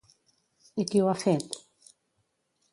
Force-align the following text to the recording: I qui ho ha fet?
I 0.83 0.85
qui 0.93 1.03
ho 1.03 1.11
ha 1.11 1.15
fet? 1.25 1.61